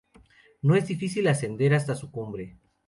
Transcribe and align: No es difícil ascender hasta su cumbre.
No 0.63 0.73
es 0.73 0.87
difícil 0.87 1.27
ascender 1.27 1.75
hasta 1.75 1.93
su 1.93 2.09
cumbre. 2.09 2.57